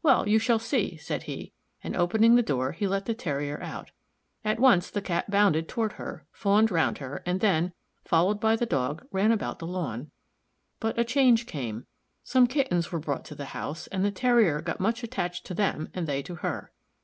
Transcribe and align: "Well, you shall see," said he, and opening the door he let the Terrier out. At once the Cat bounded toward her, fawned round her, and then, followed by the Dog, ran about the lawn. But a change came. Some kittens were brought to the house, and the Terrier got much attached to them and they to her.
"Well, 0.00 0.28
you 0.28 0.38
shall 0.38 0.60
see," 0.60 0.96
said 0.96 1.24
he, 1.24 1.52
and 1.82 1.96
opening 1.96 2.36
the 2.36 2.42
door 2.44 2.70
he 2.70 2.86
let 2.86 3.04
the 3.06 3.14
Terrier 3.16 3.60
out. 3.60 3.90
At 4.44 4.60
once 4.60 4.88
the 4.88 5.02
Cat 5.02 5.28
bounded 5.28 5.66
toward 5.66 5.94
her, 5.94 6.24
fawned 6.30 6.70
round 6.70 6.98
her, 6.98 7.20
and 7.26 7.40
then, 7.40 7.72
followed 8.04 8.38
by 8.38 8.54
the 8.54 8.64
Dog, 8.64 9.04
ran 9.10 9.32
about 9.32 9.58
the 9.58 9.66
lawn. 9.66 10.12
But 10.78 11.00
a 11.00 11.02
change 11.04 11.46
came. 11.46 11.84
Some 12.22 12.46
kittens 12.46 12.92
were 12.92 13.00
brought 13.00 13.24
to 13.24 13.34
the 13.34 13.46
house, 13.58 13.88
and 13.88 14.04
the 14.04 14.12
Terrier 14.12 14.60
got 14.62 14.78
much 14.78 15.02
attached 15.02 15.44
to 15.46 15.54
them 15.54 15.88
and 15.94 16.06
they 16.06 16.22
to 16.22 16.36
her. 16.36 16.70